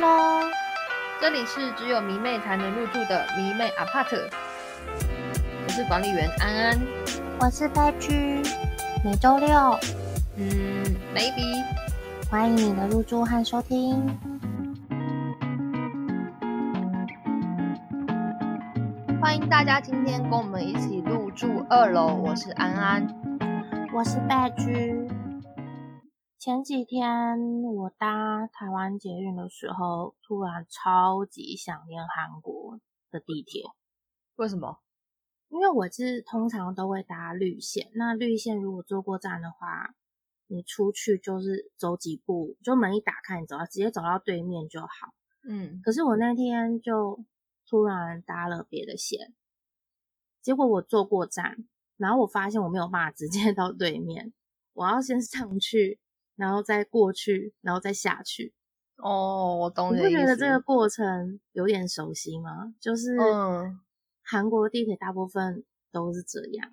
[0.00, 0.42] 喽！
[1.20, 4.30] 这里是只有迷妹才能入住的迷妹 apart，
[5.64, 6.78] 我是管理员安安，
[7.40, 8.40] 我是白居，
[9.04, 9.78] 每周六，
[10.36, 11.64] 嗯，maybe，
[12.30, 14.16] 欢迎你的入住和收听。
[19.20, 23.08] 欢迎大家今天跟我们一起入住二楼，我是安安，
[23.92, 25.07] 我是白居。
[26.38, 32.78] 前几天我搭台湾捷运的时候，突然超级想念韩国
[33.10, 33.64] 的地铁。
[34.36, 34.78] 为什么？
[35.48, 39.96] 因为我是通常都会搭绿线，那绿线如果坐过站的话，
[40.46, 44.88] 你出去就是走几步，就门一打开，你走到直接走到对面就好。
[45.42, 47.24] 嗯，可是我那天就
[47.68, 49.34] 突然搭了别的线，
[50.40, 51.56] 结果我坐过站，
[51.96, 54.32] 然后我发现我没有办法直接到对面，
[54.74, 55.98] 我要先上去。
[56.38, 58.54] 然后再过去，然后再下去。
[58.96, 60.00] 哦，我懂你。
[60.00, 62.74] 不觉得这个过程有点熟悉吗？
[62.80, 63.78] 就是，嗯，
[64.22, 66.72] 韩国地铁大部分都是这样，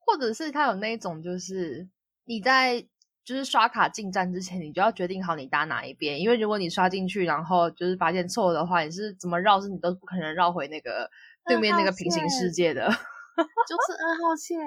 [0.00, 1.88] 或者是它有那种，就是
[2.24, 2.86] 你在
[3.24, 11.08] 就是刷卡进站之前，你就要决定好你搭哪一边，因为如果你刷进去，然后就是发现错的话，你是怎么绕，是你都不可能绕回那个
[11.46, 14.58] 对面那个平行世界的，就是二号线。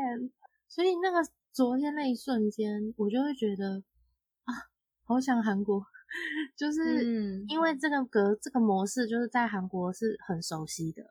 [0.67, 1.19] 所以那个
[1.53, 3.81] 昨天那一瞬间，我就会觉得。
[5.07, 5.81] 好想韩国，
[6.57, 7.01] 就是
[7.47, 11.01] 因为这个格这个模式，就是在韩国是很熟悉的，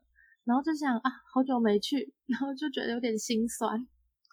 [0.44, 3.89] 然后就想啊，好久没去，然后就觉得有点心酸。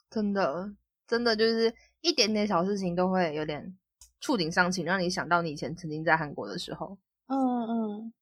[0.10, 0.76] 真的，
[1.08, 3.74] 真的就是一点点小事情都会有点
[4.20, 6.98] 触景伤情，让你想到你以前曾经在韩国的时候。
[7.28, 8.14] 嗯嗯，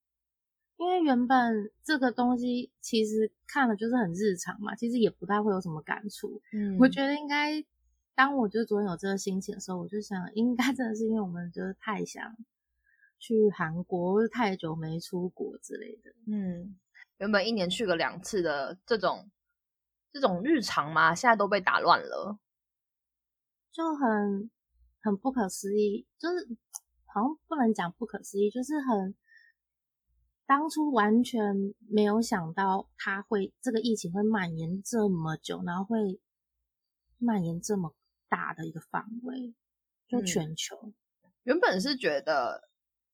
[0.78, 6.40] 因为原本这个东西其实看了就是很日常嘛，其实也不太会有什么感触。
[6.54, 7.66] 嗯，我觉得应该。
[8.14, 12.36] 当我就昨天有这个心情的时候，我就想，应该真的是因为我们就是太想
[13.18, 16.12] 去韩国，或者太久没出国之类的。
[16.28, 16.78] 嗯，
[17.18, 19.32] 原本一年去个两次的这种
[20.12, 22.38] 这种日常嘛，现在都被打乱了，
[23.72, 24.52] 就很
[25.02, 26.06] 很不可思议。
[26.20, 26.58] 就是
[27.06, 29.16] 好像不能讲不可思议，就是很
[30.46, 36.20] 当初完全没有想到它会这个疫情会蔓延这么久，然后会
[37.18, 37.96] 蔓延这么。
[38.32, 39.54] 大的一个范围，
[40.08, 40.94] 就全球。
[41.44, 42.70] 原本是觉得，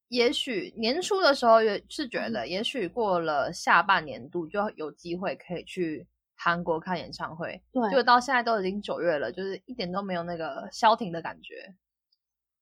[0.10, 7.64] 也许年初的时候也是觉得，也许过了下半年度就有机会可以去韩国看演唱会。
[7.72, 11.76] 对，就到现在都已经九月了，就是一点都没有那个消停的感觉。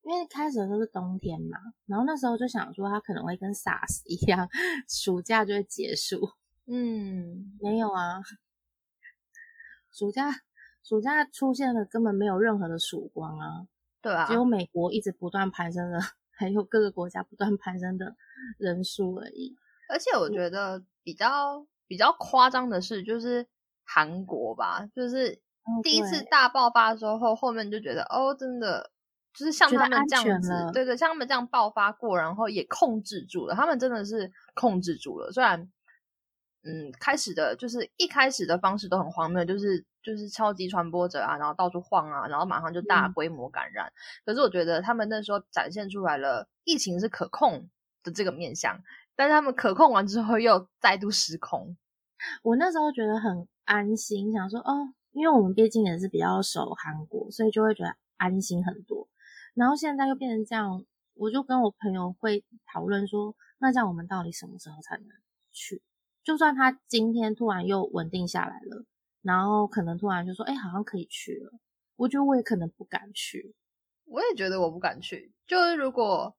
[0.03, 4.47] 因为开始的时候是冬天嘛，然后那时候就想说，它可能会跟 SARS 一样，
[4.87, 6.29] 暑假就会结束。
[6.67, 8.22] 嗯，没有啊，
[9.91, 10.44] 暑假。
[10.88, 13.66] 暑假出现了，根本没有任何的曙光啊！
[14.03, 16.00] 对啊，只有美国一直不断攀升的，
[16.38, 18.16] 还有各个国家不断攀升的
[18.59, 19.56] 人数而已。
[19.90, 23.47] 而且我觉得比较比较夸张的是，就是
[23.84, 25.41] 韩国吧，就是
[25.81, 28.91] 第一次大爆发之后，后面就觉得哦，真的
[29.34, 35.31] 就是像他们这样子，对对，像他们这样爆发过，然后也控制住了，他们真的是控制住了。
[35.31, 35.67] 虽然，
[36.63, 39.84] 嗯，开始的就是一开始的方式都很荒谬，就是。
[40.05, 43.91] 就是超级传播者啊，然后到处晃啊，然后马上就大规模感染。
[44.23, 47.67] 可是我觉得他们那时候展现出来了疫情是可控
[48.03, 48.79] 的这个面相，
[49.16, 51.75] 但是他们可控完之后又再度失控。
[52.43, 59.07] 我那时候觉得很安心，想说哦，因为我们毕竟也是比较熟韩国，所以就会觉得安心很多。
[59.55, 60.85] 然后现在又变成这样，
[61.16, 65.07] 我就跟我朋友会讨论说，那这样我们到底什么时候才能
[65.51, 65.81] 去？
[66.23, 68.85] 就算他今天突然又稳定下来了。
[69.25, 71.51] 然后可能突然就说：“哎，好像可以去了。”
[71.97, 73.55] 我觉得我也可能不敢去。
[74.05, 75.33] 我也觉得我不敢去。
[75.47, 76.35] 就是如果，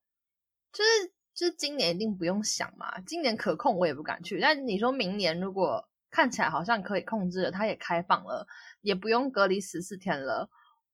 [0.73, 3.01] 就是就是今年一定不用想嘛。
[3.01, 4.39] 今年可控，我也不敢去。
[4.41, 8.47] 但你说明年如果看起来好像可以控制了，它也开放了，
[8.83, 10.49] 也不用隔离十四天了，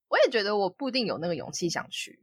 [0.08, 2.18] 我也觉得我不一定有那个勇气想去。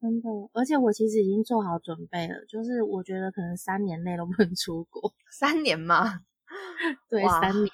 [0.00, 2.44] 真的，而且我其实已经做好准备了。
[2.46, 5.14] 就是我觉得可能三年内都不能出国。
[5.32, 6.20] 三年吗？
[7.08, 7.70] 对，三年。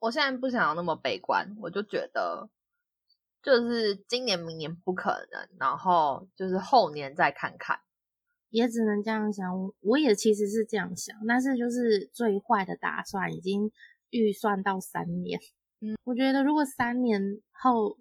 [0.00, 2.48] 我现在不想要那么悲观，我就觉得
[3.42, 7.80] 就是今年、明年不可能，然后就是后年再看看，
[8.50, 9.44] 也只能这样想。
[9.80, 13.70] 我也其实是这样想，但是就是最坏的打算已经
[14.10, 15.40] 预算到三年。
[15.80, 17.98] 嗯， 我觉得如果三年后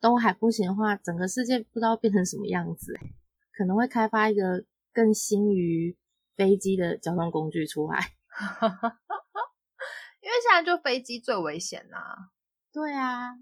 [0.00, 2.92] 都还不行的话，整个世界不知道变成什么样子，
[3.56, 5.96] 可能会开发一个更新于
[6.36, 8.12] 飞机的交通工具出来。
[10.22, 12.30] 因为现在就飞机最危险呐，
[12.72, 13.34] 对啊，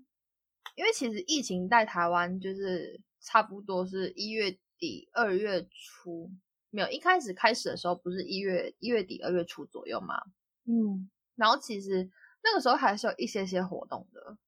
[0.74, 6.30] 因为其实疫情在台湾就是差不多是一月底二月初
[6.70, 10.14] 没有一开始开始的时候不是一月一月底二月初左右嘛，
[10.64, 12.10] 嗯，然后其实
[12.42, 14.38] 那个时候还是有一些些活动的，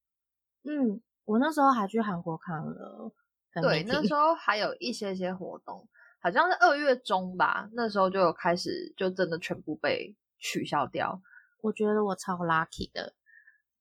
[0.65, 3.13] 嗯，我那时候还去韩国看了，
[3.61, 4.15] 对，那时。
[4.15, 5.87] 候还有一些些活动，
[6.21, 11.21] 好像是二月中吧，那时候就有开始就真的全部被取消掉。
[11.63, 13.15] 我觉得我超 lucky 的，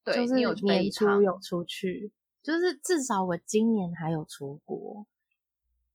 [0.06, 5.06] 对，就是年初有出去，就是至少我今年还有出国。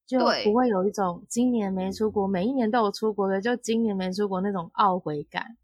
[0.07, 5.57] 就不会有一种今年没出国，每一年都有出国的，就今年没出国那种懊悔感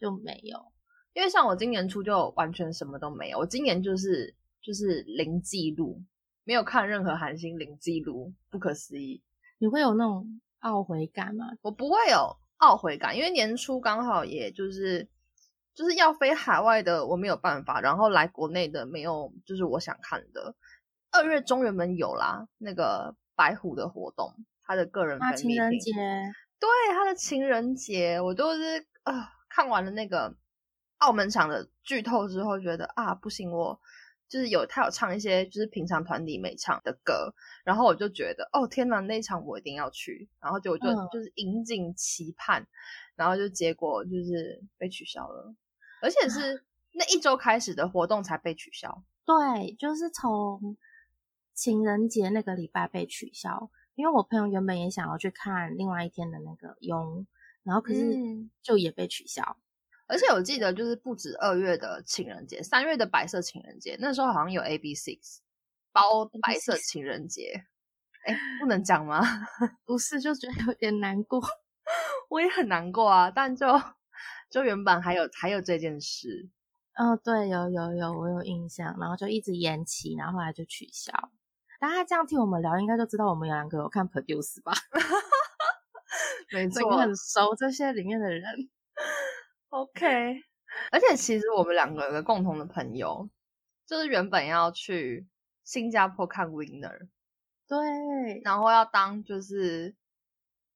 [0.00, 0.72] 就没有。
[1.12, 6.02] 因为像我今年初就完全什么都没有，我今年就是就是零记录，
[6.42, 9.22] 没有看任何韩星，零记录，不可思议。
[9.58, 11.52] 你会有那种懊悔感吗？
[11.62, 15.08] 我不会有懊悔感，因为年初刚好也就是
[15.74, 20.54] 就是要飞海外的，我没有办法，然后来国内的没有，就是我想看的。
[21.10, 23.14] 二月中原本有啦，那个。
[23.36, 24.32] 白虎的活动，
[24.62, 25.90] 他的个人情人节，
[26.60, 30.36] 对他的情人节，我都是啊，看完了那个
[30.98, 33.80] 澳门场的剧透之后，觉得啊不行，我
[34.28, 37.34] 就是有他有唱一些就是平常团体没唱的歌，
[37.64, 42.64] 然后我就觉得哦天哪，那一场我一定要去，然后就就就是引颈期盼，
[43.16, 45.52] 然后就结果就是被取消了，
[46.04, 46.62] 而且是
[46.92, 50.76] 那一周开始的活动才被取消，对，就是从。
[51.56, 57.24] 情人节那个礼拜被取消，因为我朋友原本也想要去看另外一天的那个拥，
[57.62, 58.18] 然后可是
[58.60, 59.56] 就也被取消。
[60.08, 65.38] 而且我记得就是不止二月的情人节，三月的白色情人节，那时候好像有 A B Six
[65.92, 67.66] 包白色情人节，
[68.26, 69.22] 哎，不能讲吗？
[69.86, 71.40] 不是，就觉得有点难过。
[72.30, 73.68] 我也很难过啊，但就
[74.54, 76.48] 就原本还有还有这件事。
[76.94, 81.12] 哦，对，有有有，我有印象，然后就一直延期，然后后来就取消。
[81.80, 84.72] 大家这样听我们聊，应该就知道我们有两个有看 Produce 吧？
[86.54, 88.70] 没错，很熟这些里面的人。
[89.70, 90.40] OK，
[90.92, 93.28] 而且其实我们两个有个共同的朋友，
[93.88, 95.26] 就是原本要去
[95.64, 97.08] 新加坡看 Winner，
[97.66, 99.96] 对，然后要当就是，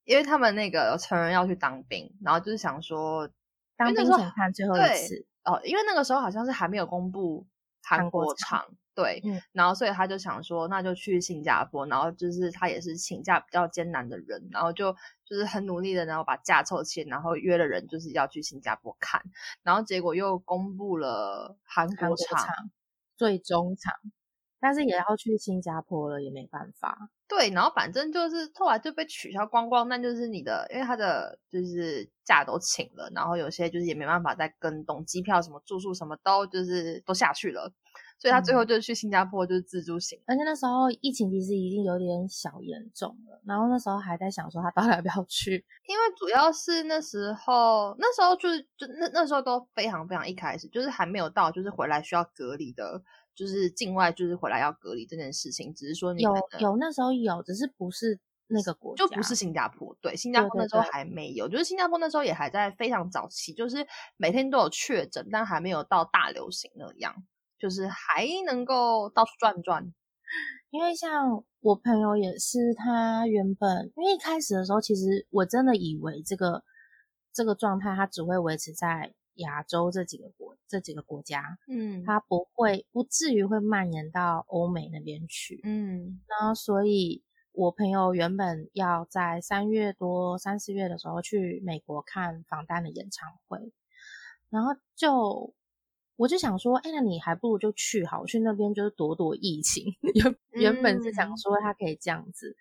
[0.02, 3.30] 因为他们那个有成人要去当兵，然后就是想说
[3.78, 7.46] 当兵前看最后一次哦，因为那个时候好像是还没有公布
[7.82, 8.66] 韩国场。
[8.94, 9.22] 对，
[9.52, 14.92] 然后所以他就想说，那就去新加坡，然后就是他也是请假比较艰难的人，然后就
[15.24, 19.22] 就是很努力的，然后把假凑齐，然后约了人就是要去新加坡看，
[19.62, 22.44] 然后结果又公布了韩国场
[23.16, 23.94] 最终场，
[24.58, 27.10] 但是也要去新加坡了，也没办法。
[27.28, 37.72] 对，然后反正就是后来就被取消光光，那就是你的，因为他的就是假都请了，然后有些就是也没办法再跟动，机票什么住宿什么都就是都下去了。
[38.20, 40.20] 所以他最后就去新加坡，就是自助行。
[40.26, 53.00] 而且那时候疫情其实已经有点小严重了，然后那时候还在想说他到底要不要去， 因为主要是那时候，那时候就是就那那时候都非常非常一开始，就是还没有到就是回来需要隔离的，
[53.38, 58.18] 就是境外就是回来要隔离这件事情，只是说有有那时候有，只是不是
[58.48, 59.96] 那个国家，就不是新加坡。
[60.00, 63.86] 对，新加坡那时候还没有，就是新加坡那时候也还在非常早期，就是
[64.16, 67.14] 每天都有确诊，但还没有到大流行那样。
[67.60, 69.92] 就是还能够到处转转，
[70.70, 76.62] 因为像我朋友也是，他原本因为一开始的时候，其实我真的以为这个
[77.32, 93.72] 这个状态，它只会维持在亚洲这几个国这几个国家，嗯，它不会不至于会蔓延到欧美那边去，嗯，然后所以我朋友原本要在三月多三四月的时候去美国看防弹的演唱会，
[94.50, 95.52] 然后就。
[96.20, 99.84] 我就想说，哎，那你还不如就去好，去那边就是躲躲疫情。
[100.12, 102.56] 原原本是想说他可以这样子，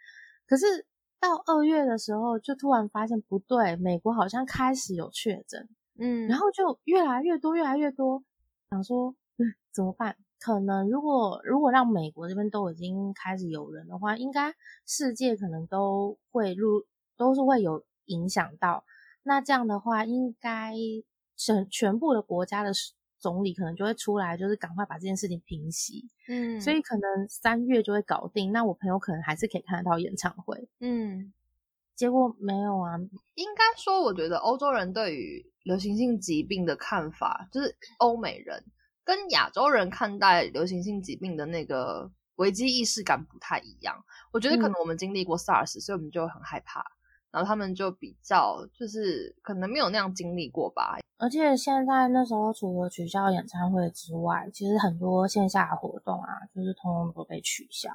[0.46, 0.86] 可是
[1.20, 5.68] 到二月的时候，就突然发现不对，美国好像开始有确诊，
[6.00, 8.24] 嗯，然后就越来越多，越来越多，
[8.70, 10.16] 想说，嗯，怎么办？
[10.40, 14.54] 可能如果如果让美国这边都已经开始有人的话，应该
[14.86, 16.86] 世界可能都会入，
[17.18, 18.84] 都是会有影响到。
[19.24, 20.74] 那这样的话，应该
[21.36, 22.72] 全全部的国家的。
[23.20, 26.08] 总理可能就会出来，就是赶快把这件事情平息。
[26.30, 28.52] 嗯，所以可能三月就会搞定。
[28.52, 30.70] 那我朋友可能还是可以看得到演唱会。
[30.80, 31.34] 嗯，
[31.98, 32.96] 结果没有啊。
[33.34, 38.64] 应该说，我觉得欧洲人对于流行性疾病的看法，就是欧美人
[39.04, 43.96] 跟亚洲人看待流行性疾病的那个危机意识感不太一样。
[44.32, 46.86] 我觉得可能我们经历过 SARS，所以我们就很害怕。
[47.30, 50.98] 然后他们就比较，就是可能没有那样经历过吧。
[51.18, 57.90] 而且现在那时候，除了取消演唱会之外，其实很多线下活动啊，就是通通都被取消，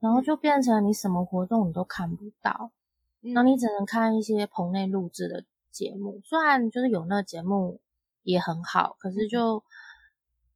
[0.00, 2.72] 然后就变成你什么活动你都看不到。
[3.22, 7.80] 然后你只能看一些棚内录制的节目，虽然就是有那个节目
[8.22, 9.62] 也很好，可是就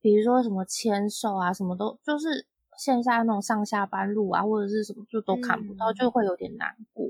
[0.01, 2.47] 比如说什么签售啊，什么都就是
[2.77, 7.09] 线下那种上下班路啊，或者是什么就都看不到，就会有点难过。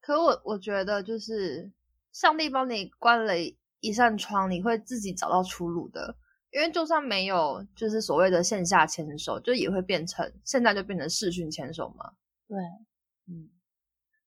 [0.00, 1.70] 可我我觉得就是
[2.12, 3.34] 上帝帮你关了
[3.80, 6.16] 一扇窗，你会自己找到出路的。
[6.52, 12.12] 因为就算没有，就是所谓的线下牵手，就也会变成现在就变成视讯牵手嘛。
[12.48, 12.86] 对，嗯，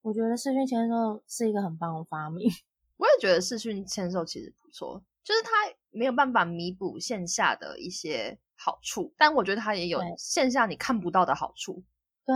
[0.03, 2.47] 我觉得视讯签售是一个很棒的发明。
[2.97, 5.49] 我也觉得视讯签售其实不错，就是它
[5.89, 11.83] 没有办法弥补线下的一些好处，但我觉得它也有线下你看不到的好处。
[12.23, 12.35] 对，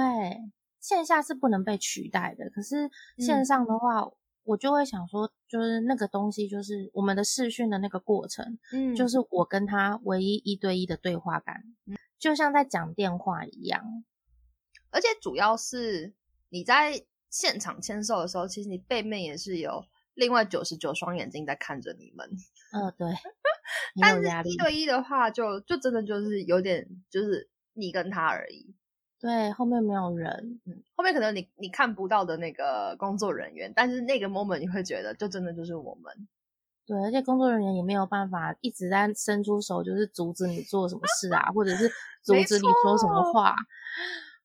[0.80, 4.10] 线下是不能被取代的，可是线上的话。
[4.48, 11.62] 我就会想说，就是那个东西，就是我们的视讯的那个过程，嗯，就是我跟他唯一一对一的对话感，
[12.18, 14.06] 就像在讲电话一样。
[14.90, 16.14] 而且主要是
[16.48, 22.30] 你在现场签售的时候，其实你背面也是有另外九十九双眼睛在看着你们。
[22.74, 23.08] 嗯，对。
[24.02, 28.74] 但是一对一的话，就就真的就是有点，就是你跟他而已。
[29.20, 36.28] 对，后面没有人，嗯，后面可能你你看不到的那个工作人员，但是那个 moment 你会觉得，就真的就是我们。
[36.86, 41.90] 对，而且工作人员也没有办法一直在伸出手，就是阻止你做什么事啊，或者是
[42.24, 43.54] 阻止你说什么话。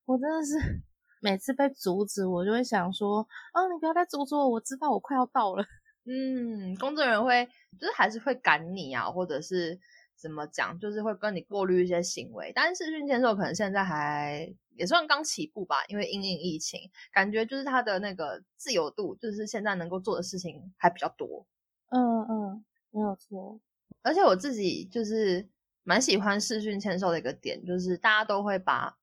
[0.06, 0.82] 我真的是
[1.22, 3.20] 每次被阻止，我就会想说，
[3.54, 5.64] 哦，你不要再阻止我，我知道我快要到了。
[6.04, 7.48] 嗯，工作人员会
[7.80, 9.80] 就是还是会赶你啊，或者是。
[10.14, 10.78] 怎么讲？
[10.78, 16.78] 就是会跟你过滤一些行为，但是视讯签售可能现在还也算刚起步吧，因为因应疫情，
[17.12, 21.44] 感觉就是它的那个自由度，就是现在能够做的事情还比较多。
[21.88, 23.58] 嗯嗯，没有错。
[24.02, 25.48] 而且我自己就是
[25.82, 28.96] 蛮喜欢视讯签售的一个点，就是大家都会把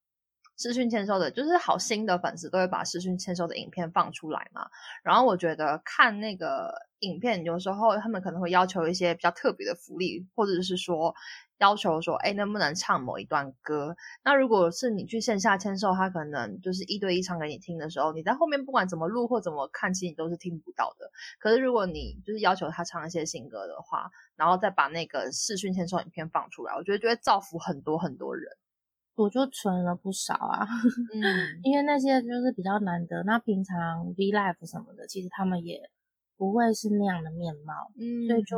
[0.60, 4.68] 视讯签售的，就是好心的粉丝都会把视讯签售的影片放出来嘛。
[5.02, 6.88] 然后我觉得看那个。
[7.00, 11.14] 影片有时候他们可能会要求一些比较特别的福利，或者是说
[11.56, 13.96] 要求说，哎，能不能唱某一段歌？
[14.22, 21.10] 那如果是你去线下签售，他可能就是一对一唱给你听的时候，你在后面不管怎么录或怎么看，其实你都是听不到的。
[21.38, 28.58] 可是如果你就是要求他唱一些新歌的话，然后再把那个视讯签售影片放出来，我觉得就会造福很多很多人。
[29.22, 30.66] 我就存了不少啊，
[31.14, 33.22] 嗯， 因为那些就是比较难得。
[33.24, 35.90] 那平常 V Live 什么的，其实他们也。
[36.40, 38.56] 不会是那样的面貌，嗯，所以就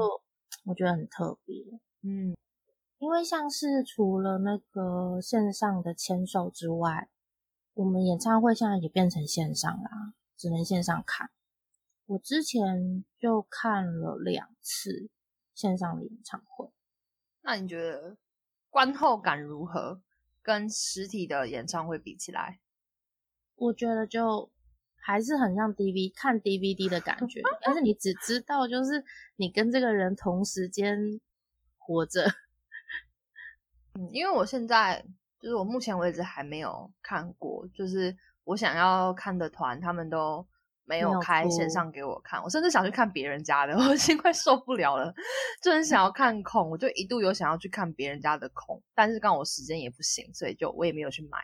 [0.64, 1.57] 我觉得很特别，
[2.02, 2.33] 嗯，
[3.00, 7.09] 因为像是除了那个线上的签售之外，
[7.75, 11.31] 我们演唱会现在也变成线上啦，只能线上看。
[12.07, 15.11] 我之前就看了两次
[15.52, 16.71] 线上的演唱会，
[17.40, 18.16] 那你觉得
[18.71, 20.00] 观后感如何？
[20.42, 22.61] 跟实体的演唱会比起来，
[23.56, 24.50] 我觉得就。
[25.04, 29.02] 还是很像 D V 看 D V D 的感觉， 但是你只知道就是
[29.34, 30.96] 你跟这个人同时间
[31.76, 32.25] 活着。
[33.99, 35.04] 嗯，因为我现在
[35.40, 40.46] 就是我目前为止还没有看过，就是我想要看的团他们都
[40.92, 45.12] 没有开线上给我看，我甚至想去看别人家的， 我已经快受不了了，
[45.62, 51.38] 就很想要看空，我就一度有想要去看别人家的空，但是刚好我时间也不行，所以就我也没有去买。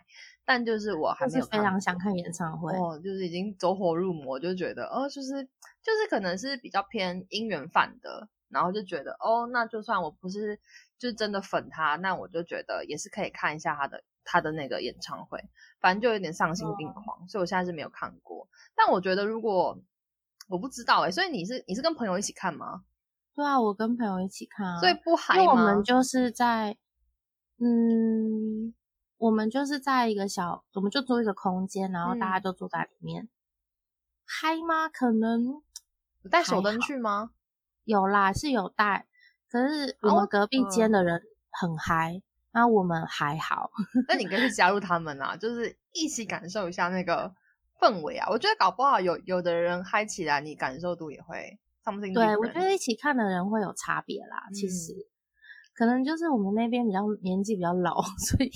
[0.45, 5.45] 但就是我还没有非常想看演唱会哦，就是已经走火入魔，就觉得哦，就是
[5.83, 10.59] 就是可能是比较偏姻缘范的，然后就觉得哦，那就算我不是
[10.99, 15.43] 就真的粉他，那我就觉得也是可以看一下他的他的那个演唱会，
[15.81, 18.47] 反正就有点丧心病狂，所以我现在是没有看过。
[18.77, 19.79] 但我觉得如果
[20.49, 22.85] 我不知道哎，所以你是你是跟朋友一起看吗？
[23.35, 25.53] 对啊，我跟朋友一起看啊，所以不嗨吗？
[25.53, 26.77] 我们就是在
[27.59, 28.75] 嗯。
[29.19, 33.29] 我们就是在一个小，我们就租一个空间，然后大家就坐在里面，
[34.25, 34.89] 嗨吗？
[34.89, 35.61] 可能
[36.31, 37.33] 带手灯去吗？
[37.83, 39.09] 有啦，是有带，
[39.51, 41.21] 可是我们隔壁间的人
[41.51, 43.71] 很嗨，那我们还好。
[44.09, 47.35] 那你可以加入他们啊，就是一起感受一下那个
[47.81, 48.29] 氛围啊。
[48.31, 51.59] 我觉得搞不好有有的人嗨起来，你感受度也会。
[52.13, 54.93] 对，我觉得一起看的人会有差别啦，其实。
[55.75, 58.51] 可能就是我们那边比较年纪比较老， 所以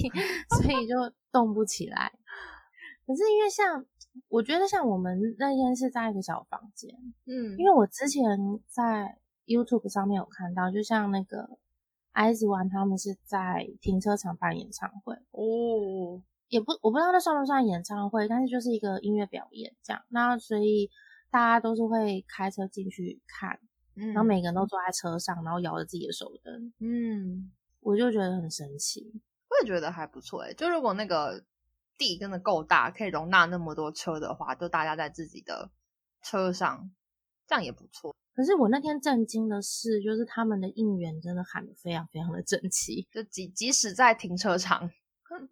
[0.61, 0.95] 所以就
[1.31, 2.13] 动不起来。
[3.07, 3.87] 可是因为像
[4.29, 6.91] 我觉得像我们那天是在一个小房间，
[7.27, 8.23] 嗯，因为我之前
[8.67, 11.49] 在 YouTube 上面有看到，就像那个
[12.13, 20.03] S One 他们是在停车场办演唱会哦，也不我不知道那算不算演唱会，但是就是一个音乐表演这样。
[20.09, 20.91] 那所以
[21.31, 23.59] 大家都是会开车进去看。
[23.95, 26.73] 然后每个人都坐在车上，然后摇着自己的手灯。
[26.79, 29.13] 嗯，我就觉得很神奇。
[29.51, 30.55] 我也觉得还不错哎。
[30.55, 31.45] 就如果那个
[31.99, 35.71] 地真的够大，可以容纳那么多车的话，就大家在自己的
[36.23, 36.91] 车上，
[37.47, 38.15] 这样也不错。
[38.35, 44.91] 可是我那天震惊的是，就是他们的应援真的喊得非常非常的整齐，就即即使在停车场，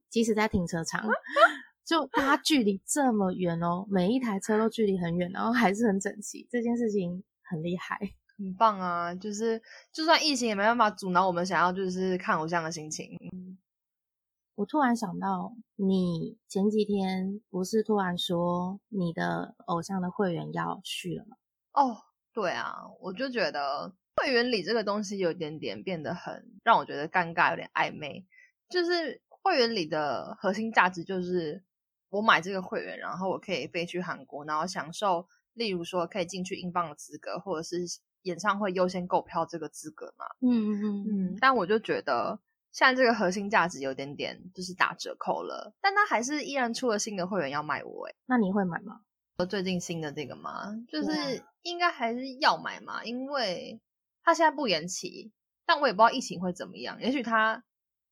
[0.09, 1.06] 即使在停车场，
[1.85, 7.99] 就大家距离这么远哦，每一台车都距离很远，然后还是很整齐，这件事情很厉害，
[8.38, 9.14] 很棒啊！
[9.14, 9.61] 就是
[9.92, 13.18] 就算疫情也没办法阻挠我们想要就是看偶像的心情。
[14.54, 21.37] 我突然想到，你前几天不是突然说你的偶像的会员要续了吗？
[21.75, 21.99] 哦。
[22.33, 28.25] 对啊，我就觉得会员礼这个东西有点点变得很让我觉得尴尬，有点暧昧。
[28.69, 31.65] 就是会员礼的核心价值就是
[32.09, 37.79] 我买这个会员，然后我可以飞去韩国，然后享受，例如说可以进去英镑的资格，或者是
[38.23, 40.25] 演唱会优先购票这个资格嘛。
[40.41, 41.39] 嗯嗯嗯嗯。
[41.41, 42.39] 但我就觉得
[42.71, 48.07] 现在这个核心价值有点点就是打折扣了，但他还是依然出了新的会员要卖我。
[48.07, 49.00] 诶那你会买吗？
[49.47, 50.75] 最近新的这个吗？
[50.88, 53.80] 就是应该还是要买嘛，因为
[54.23, 55.32] 它现在不延期，
[55.66, 57.00] 但我也不知道疫情会怎么样。
[57.00, 57.64] 也许它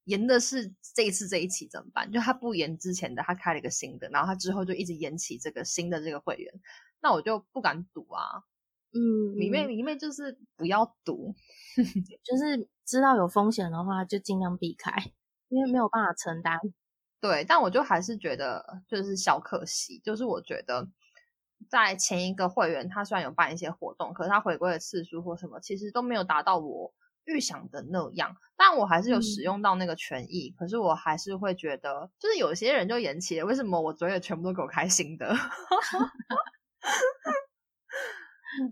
[0.04, 2.10] 延的是这一次这一期怎么办？
[2.10, 6.52] 就它不延之前的，它开了一个新的，然后它之后就一直延期这个新的这个会员，
[7.00, 8.44] 那我就不敢赌啊。
[8.92, 11.34] 嗯，里面里面就是不要赌，
[12.24, 14.92] 就是知道有风险的话就尽量避开，
[15.48, 16.58] 因为没有办法承担。
[17.20, 20.88] 对，但我就还是觉得就是小可惜，就是我觉得。
[21.68, 28.36] 在前一个会员，他虽然有办一些活动，可是他回归的次数或什么，其实都没有达到我预想的那样。
[28.56, 35.34] 但我还是有使用到那个权益，可是我还是会觉得，就是有些人就延期了，为什么我昨天全部都给我开心的？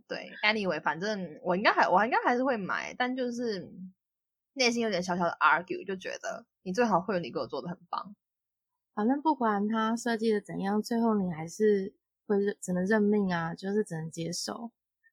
[0.08, 3.70] 对，anyway，反正我应该还，我应该还是会买，但就是
[4.54, 8.16] 内心有点小小的 argue，就觉得你最好会员你给我做的很棒。
[8.94, 11.94] 反正不管他设计的怎样，最后你还是。
[12.26, 14.70] 会只能认命啊，就是只能接受，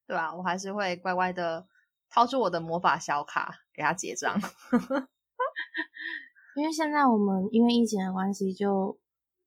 [0.07, 0.35] 对吧？
[0.35, 1.67] 我还是会乖乖的
[2.09, 4.39] 掏出我的魔法小卡给他结账，
[6.55, 8.99] 因为现在我们因为疫情的关系，就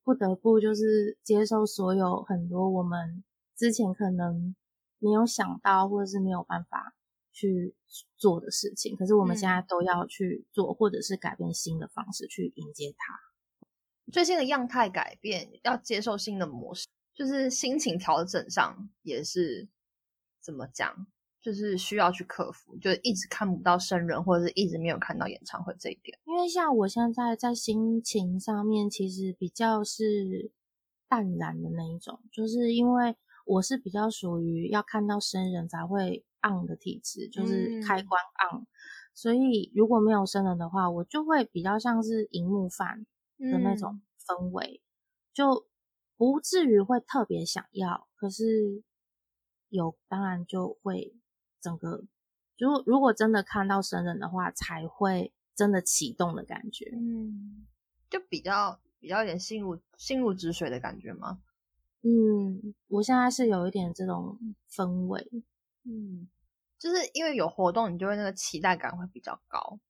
[0.02, 3.22] 不得不就是接受所有很多我们
[3.56, 4.54] 之前可能
[4.98, 6.94] 没有想到或者是没有办法
[7.32, 7.76] 去
[8.16, 13.14] 做的事情，可是我们现在都要去做，或者是改变新的方式去迎接它。
[14.12, 16.86] 最新的样态改变，要接受新的模式。
[17.16, 19.66] 就是心情调整上也是
[20.42, 21.06] 怎么讲，
[21.40, 26.18] 就是需要去克服，就一直看不到生人，或者是一直没有看到演唱会这一点。
[26.26, 30.52] 因为像我现在在心情上面，其实比较是
[31.08, 38.66] 淡然的那一种，就是因为我是比较属于要看到生人才会 on 的体质，就是开关 on，
[39.14, 43.06] 所以如果没有生人的话，我就会比较像是荧幕饭
[43.38, 44.82] 的那种氛围，
[45.32, 45.66] 就。
[46.16, 48.82] 不至于会特别想要，可是
[49.68, 51.14] 有当然就会
[51.60, 52.04] 整个，
[52.58, 57.66] 如果如果真的看到神人的话，才会真的启动的感觉，嗯，
[58.08, 61.42] 就比较比较有点心如心如止水的感觉吗？
[62.02, 64.38] 嗯，我现在是有一点这种
[64.70, 65.28] 氛围，
[65.84, 66.28] 嗯，
[66.78, 69.80] 就是因为有活动，你就会那个期待感会比较高，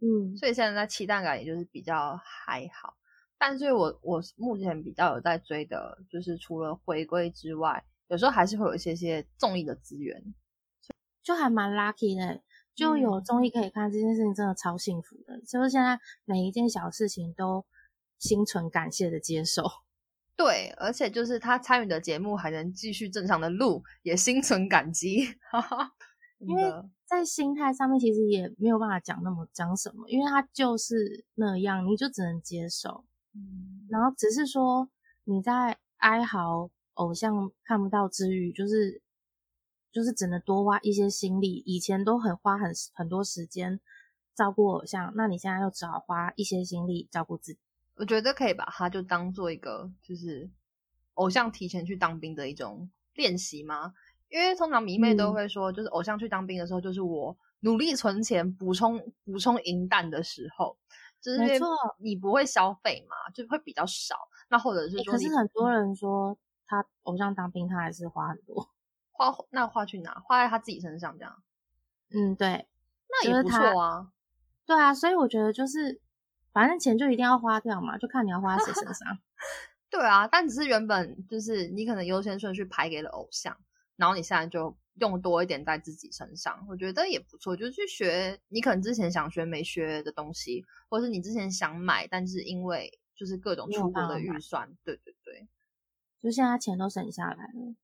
[0.00, 2.96] 嗯，所以现在在期待感也就是比较还好。
[3.38, 10.34] 但是我我目前比较有在追的，就是除了回归之外，有时候还是会有一些些综艺的资源，
[11.22, 12.40] 就还蛮 lucky 的，
[12.74, 15.40] 就有综艺可以看，这件事情真的超幸福的。
[15.42, 17.64] 就是现在每一件小事情都
[18.18, 19.62] 心存感谢的接受，
[20.36, 25.26] 对，而且就是他参与的节目还能继续正常的录，也心存感激。
[26.38, 26.62] 因为
[27.06, 33.04] 在心态上面其实也没有办法讲那么讲什么，因为他就是那样，你就只能接受。
[33.34, 34.88] 嗯，然后只是说
[35.24, 39.02] 你在哀嚎偶像看不到之余，就是
[39.92, 41.62] 就是只能多花一些心力。
[41.66, 43.80] 以前都很花很很多时间
[44.34, 47.58] 照顾偶像，那你现在又只好花一些心力照顾自己。
[47.96, 50.50] 我觉得可以把它就当做一个就是
[51.14, 53.94] 偶像提前去当兵的一种练习吗？
[54.28, 60.76] 因为通常迷妹都会说，就是偶像去当兵的时候，就是我努力存钱补充补充银弹的时候。
[61.38, 64.28] 没错，你不会消费嘛，就会比较少。
[64.48, 68.70] 那或者是说，可是很多人说他偶像当兵，他还是花很多，
[69.12, 70.22] 花那花去哪？
[70.24, 71.42] 花在他自己身上这样。
[72.10, 72.68] 嗯，对，
[73.08, 74.12] 那也不错啊。
[74.66, 76.00] 对啊，所以我觉得就是，
[76.52, 79.18] 反正钱就一定要花掉嘛，就看你要花在谁身上。
[79.90, 83.56] 对啊，但只是原本就是你可能优先顺序排给了偶像，
[83.96, 84.76] 然后你现在就。
[85.00, 87.56] 用多一点在自己身上，我觉得也不错。
[87.56, 94.76] 就是去学你可能之前想学没学的东西，或是你之前想买，但是因为就是各种出国的预算。
[94.84, 95.48] 对对对，
[96.20, 97.74] 就现在钱都省下来了。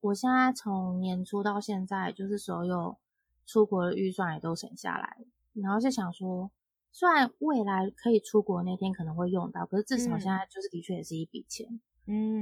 [0.00, 2.96] 我现在从年初到现在，就是所有
[3.44, 5.16] 出国的预算也都省下来，
[5.54, 6.52] 然后就想说，
[6.92, 11.66] 虽然未来可以出国那天可能会用到，可是至少现在就是的确也是一笔钱。
[11.68, 11.80] 嗯，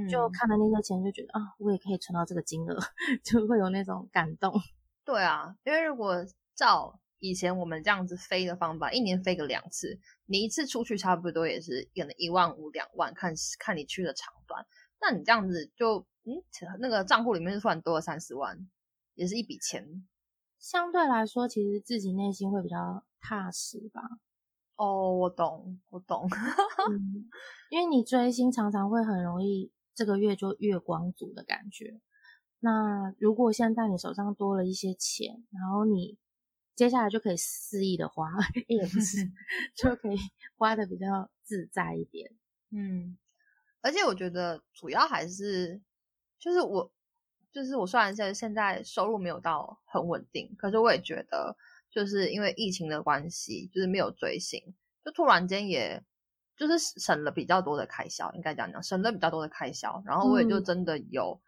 [0.09, 2.77] 就看了那些钱就觉得啊，我也可以存到这个金额，
[3.23, 4.53] 就会有那种感动。
[5.03, 6.25] 对啊，因为如果
[6.55, 14.65] 照以前我们这样子飞的方法，一年飞个两次，你一次出去差不多也是可能一万五两万，看看你去的长短。
[15.01, 16.41] 那你这样子就嗯，
[16.79, 18.67] 那个账户里面突然多了三十万，
[19.15, 20.07] 也是一笔钱。
[20.59, 24.01] 相对来说，其实自己内心会比较踏实吧。
[24.77, 26.27] 哦，我懂，我懂。
[27.71, 32.01] 因为你追星常常会很容易这个月就月光族的感觉。
[32.59, 36.17] 那如果现在你手上多了一些钱，然后你
[36.75, 38.29] 接下来就可以肆意的花，
[38.67, 39.31] 也不是，
[39.75, 40.17] 就可以
[40.57, 42.31] 花的比较自在一点。
[42.71, 43.17] 嗯，
[43.81, 45.81] 而且我觉得主要还是
[46.37, 46.91] 就是我
[47.51, 51.55] 就是我虽然现现在收入没有到很稳定，可是我也觉得。
[51.95, 54.61] 就是因为疫情的关系，就是没有追星，
[55.05, 56.03] 就突然间也
[56.57, 61.39] 就是省了比较多的开销，应该这样讲，省了比较多的开销，然后我也就真的有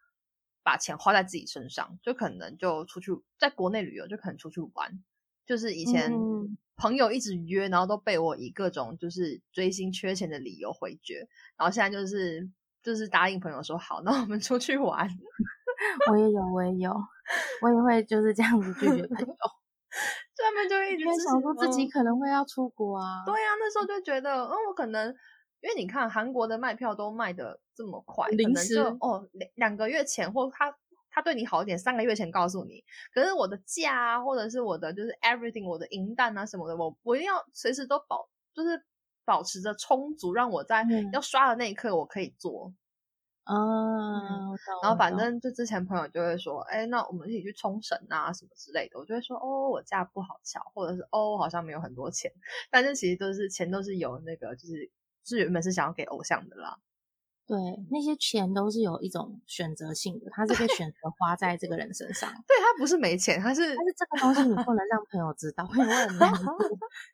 [0.63, 5.03] 把钱花在自己身上，就可能就出去在国内旅游，就可能出去玩，
[5.45, 6.13] 就是以前
[6.77, 12.49] 朋友一直约，然后都被我以各种就是追星缺钱的理由回绝，然后现在就是
[12.81, 15.09] 就是答应朋友说好，那我们出去玩。
[16.09, 16.95] 我也有，我也有，
[17.61, 19.35] 我也会就是这样子拒绝朋友。
[20.43, 23.23] 他们就一直想说自己可能会要出国啊。
[23.25, 25.09] 对呀，那时候就觉得，嗯，我可能
[25.61, 30.73] 因为你看韩国的卖票都卖的这么快，可能就哦两两个月前或他
[31.09, 32.83] 他对你好一点，三个月前告诉你。
[33.13, 38.83] 可是我的假啊，或者是我的就是 everything，我的银弹啊什么的，我我一定要随时都保，就是
[39.25, 42.71] 保持着充足，让我在要刷的那一刻我可以做。
[43.47, 44.51] 啊，
[44.83, 52.29] 然后反正就之前朋友就会说，哎，那我们一起去冲绳啊什么之类的，我就会说，哦，我假不好瞧，或者是哦，好像没有很多钱，
[52.69, 54.91] 但是其实都是钱都是有那个，就是
[55.23, 56.77] 是原本是想要给偶像的啦。
[57.47, 57.57] 对，
[57.89, 62.29] 那些钱都是有一种选择性的，他是被选择花在这个人身上。
[62.45, 66.57] 对他不是没钱，他是但是这个东西你不能让朋友知道，会很难过。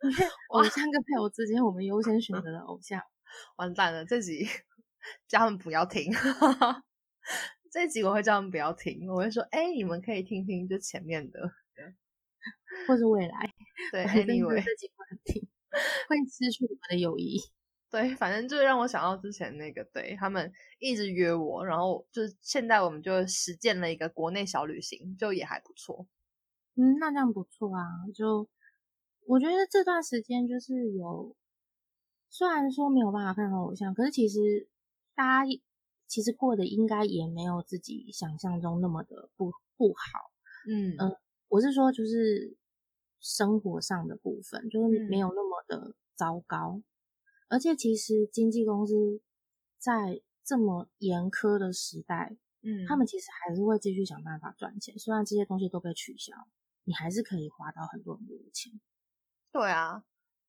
[0.02, 3.00] 因为偶像跟朋友之间，我们优先选择了偶像。
[3.58, 4.48] 完蛋了，这集。
[5.28, 6.12] 叫他们不要听，
[7.72, 9.10] 这集我会叫他们不要听。
[9.10, 11.40] 我会说，哎，你们可以听听就前面的，
[12.88, 13.54] 或是未来。
[13.92, 15.48] 对，Anyway，这集不能听，
[16.08, 17.40] 会失去我们的友谊。
[17.90, 26.08] 对，反正就是让我想到之前那个，对他们一直约我，然后就是现在我们就实践了一个国内小旅行，就也还不错。
[26.76, 27.84] 嗯，那这样不错啊。
[28.16, 28.48] 就
[29.28, 31.36] 我觉得这段时间就是有，
[32.30, 34.68] 虽然说没有办法看到偶像，可是其实。
[35.16, 35.62] 大家
[36.08, 40.32] 其实过得应该也没有自己想象中那么的不不好，
[40.68, 42.58] 嗯嗯，我是说就是
[43.20, 46.82] 生活上的部分，就是没有那么的糟糕。
[47.48, 49.22] 而且其实经纪公司
[49.78, 54.98] 在这么严苛的时代，嗯，他们其实还是会继续想办法赚钱。
[55.00, 56.34] 虽然这些东西都被取消，
[56.84, 58.72] 你还是可以花到很多很多的钱。
[59.52, 60.04] 对啊，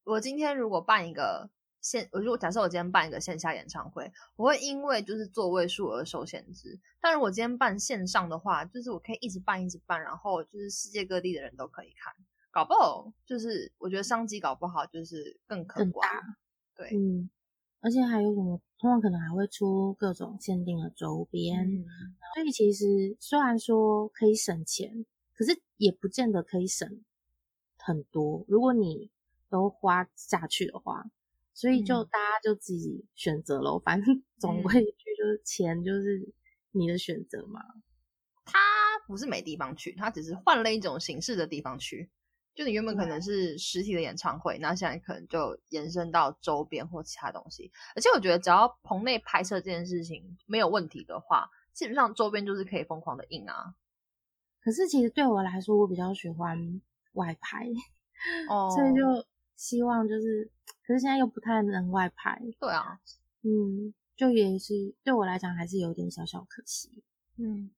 [0.05, 1.50] 我今天如果办一个。
[1.84, 6.80] 线，我如果假设我今天办一个线下演唱会，我会因为就是座位数而受限制。
[6.98, 12.14] 但如果今天办线上的话，就是我可以一直办一直办，然后就是世界各地的人都可以看，
[12.50, 16.08] 搞不好就是我觉得商机搞不好就是更可观。
[16.74, 17.28] 对，嗯，
[17.80, 21.84] 而且还有什么，通常可能还会出各种限定的周边。
[22.34, 25.04] 所以其实虽然说可以省钱，
[25.36, 27.04] 可是也不见得可以省
[27.76, 28.42] 很多。
[28.48, 29.10] 如果你
[29.50, 31.10] 都花下去的话。
[31.54, 36.34] 所以就大家就自己选择喽，反正 总归一句就是钱就是
[36.72, 37.60] 你的选择嘛。
[38.44, 38.58] 他
[39.06, 42.10] 不是没地方去，他只是换了一种形式的地方去。
[42.54, 47.72] 就你原本可能是实体的演唱会，那现在可能就延伸到周边或其他东西。
[47.96, 53.74] 而且我觉得只要棚内拍摄这件事情没有问题的话，基本上周边就是可以疯狂的印啊。
[54.60, 56.80] 可是其实对我来说，我比较喜欢
[57.12, 57.66] 外拍，
[58.50, 60.50] 哦，所以就希望就是。
[60.86, 63.00] 可是现在又不太能外拍，对啊，
[63.42, 67.02] 嗯，就也是对我来讲还是有点小小可惜，
[67.38, 67.70] 嗯，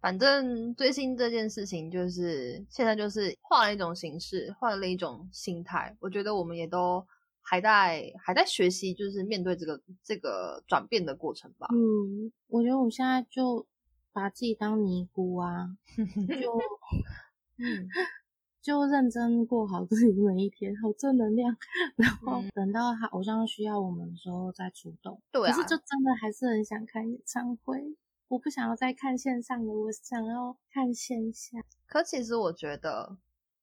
[0.00, 7.06] 反正追星这件事情就是现在就是换了一种形式，换了一种心态，我觉得我们也都
[7.40, 11.66] 还在还在学习，就是面对这个这个转变的过程吧。
[11.72, 13.66] 嗯，我觉得我现在就
[14.12, 16.58] 把自己当尼姑啊，就
[17.58, 17.88] 嗯。
[18.62, 21.56] 就认真过好自己每一天，好正能量。
[21.96, 25.20] 然后等到他偶像需要我们的时候再出动。
[25.32, 25.52] 对啊。
[25.52, 27.96] 可是就真的还是很想看演唱会，
[28.28, 31.58] 我不想要再看线上的，我想要看线下。
[31.86, 33.16] 可其实我觉得，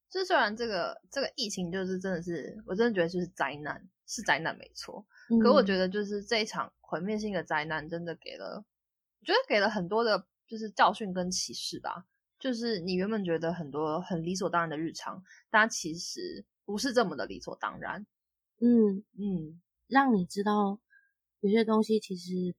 [0.10, 5.06] 就虽然这个这个疫情就是真的是，我真的觉得就是灾难，是灾难没错。
[5.42, 8.66] 可我觉得就是这一场毁灭性的灾难，真的给了，
[9.22, 12.06] 我觉得给了很多的，就是教训跟启示吧。
[12.40, 18.06] 就是你原本觉得很多很理所当然的日常，但其实不是这么的理所当然。
[18.60, 20.80] 嗯嗯，让你知道
[21.40, 22.56] 有些东西其实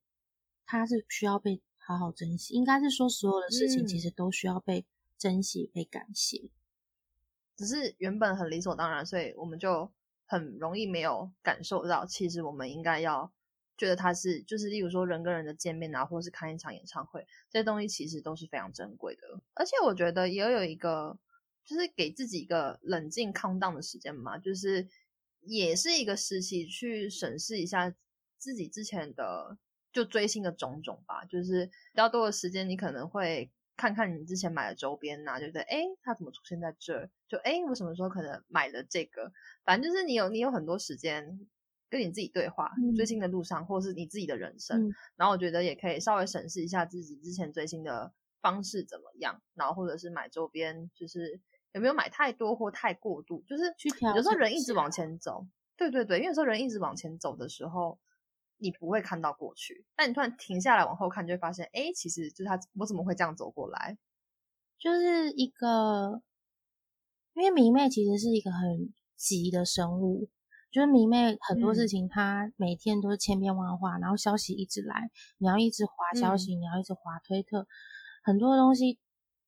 [0.66, 2.54] 它是需要被好好珍惜。
[2.54, 4.84] 应该是说所有的事情其实都需要被
[5.16, 6.50] 珍惜、被感谢。
[7.56, 9.92] 只是原本很理所当然，所以我们就
[10.26, 13.32] 很容易没有感受到，其实我们应该要。
[13.78, 19.22] 觉得他是，就是例如说人跟人的见面啊，或是看一场演唱会，这些东西其实都是非常珍贵的。
[19.54, 21.16] 而且我觉得也有一个，
[21.64, 24.88] 就是给自己一个冷静、抗荡的时间嘛，就是
[25.42, 27.94] 也是一个时期去审视一下
[28.36, 29.56] 自己之前的
[29.92, 31.24] 就追星的种种吧。
[31.24, 35.62] 就是比较多的时间，你可能会看看你之前买的周边呐，对不对？
[35.62, 37.08] 哎，他怎么出现在这儿？
[37.28, 39.32] 就哎，我什么时候可能买了这个？
[39.64, 41.48] 反正就是你有你有很多时间。
[41.88, 51.40] 跟你自己对话，追星的路上，或是你自己的人生，然后我觉得也可以稍微审视一下自己之前追星的方式怎么样，然后或者是买周边，就是
[51.72, 53.64] 有没有买太多或太过度，就是
[54.14, 55.46] 有时候人一直往前走，
[55.76, 57.98] 对对对，因为有时候人一直往前走的时候，
[58.58, 63.96] 你不会看到过去，但你突然停下来往后看，就会发现，哎，其实就是他，我怎么会这样走过来？
[64.78, 66.22] 就是一个，
[67.34, 70.28] 因为迷妹其实是一个很急的生物。
[70.78, 77.66] 就是迷妹很多事情，她每天都是千变万化，然后消息一直来，你要一直划消息，你要一直划推特，
[78.22, 78.96] 很多东西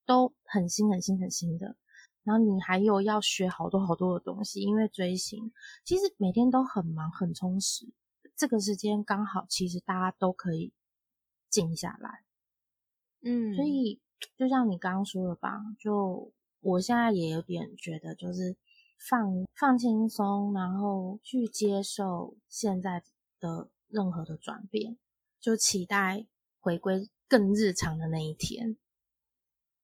[0.05, 1.77] 都很新、很新、很新的。
[2.25, 5.53] 然后你还有要学好多好多的东西，因为追星，
[5.85, 7.87] 其实每天都很忙、很充实。
[8.35, 10.73] 这个时间刚好，其实大家都可以
[11.49, 12.25] 静下来。
[13.21, 14.01] 嗯，所以
[14.35, 18.57] 就像你刚刚说的吧，就我现在也有点觉得，就是。
[19.09, 23.03] 放放轻松，然后去接受现在
[23.39, 24.97] 的任何的转变，
[25.39, 26.27] 就期待
[26.59, 28.77] 回归更日常的那一天。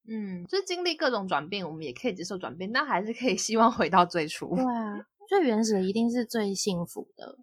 [0.05, 4.55] 嗯，就经历各种转变，我们也可以接受转变，但还是可以 希望回到最初。
[4.55, 7.39] 对啊，最原始的一定是最幸福的，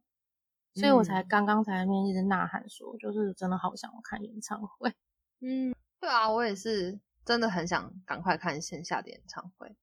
[0.74, 4.94] 所以我才刚刚才那边一直呐喊说，就是真的好想看演唱会。
[5.40, 9.76] 嗯，对啊，我也是真的很想赶快看线下的演唱会。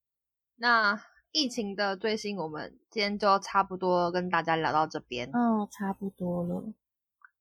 [0.56, 1.02] 那。
[1.32, 5.30] 疫情的最新，我们今天就差不多跟大家聊到这边。
[5.34, 6.74] 嗯，差不多了。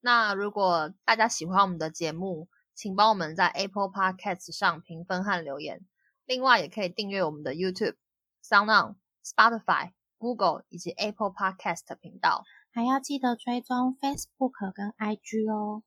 [0.01, 5.85] 那如果大家喜欢我们的节目，请帮我们在 Apple Podcast 上评分和留言。
[6.25, 7.97] 另外，也可以订阅我们的 YouTube、
[8.43, 15.83] SoundOn、Spotify、Google 以及 Apple Podcast 频道，还要记得追踪 Facebook 跟 IG 哦。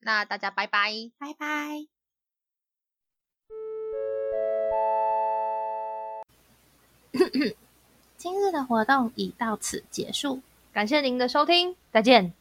[0.00, 1.95] 那大家拜拜，拜拜。
[8.16, 10.40] 今日的活动已到此结束。
[10.72, 12.32] 感谢您的收听再见。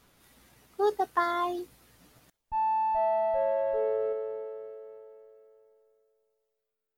[0.77, 1.65] Goodbye